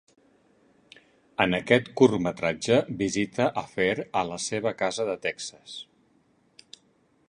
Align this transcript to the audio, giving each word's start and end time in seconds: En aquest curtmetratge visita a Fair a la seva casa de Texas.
En 1.45 1.53
aquest 1.57 1.91
curtmetratge 2.01 2.79
visita 3.03 3.47
a 3.63 3.65
Fair 3.75 3.93
a 4.23 4.27
la 4.33 4.41
seva 4.49 4.77
casa 4.83 5.11
de 5.13 5.19
Texas. 5.29 5.79